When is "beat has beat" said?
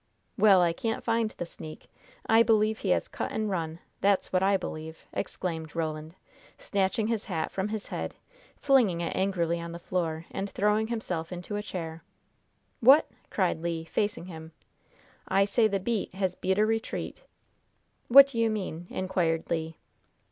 15.79-16.57